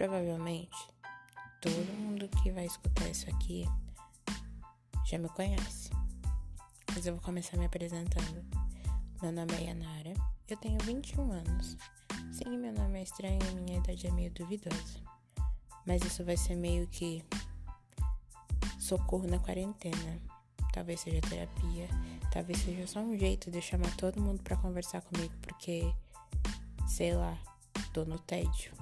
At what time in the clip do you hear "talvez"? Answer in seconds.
20.72-21.00, 22.32-22.58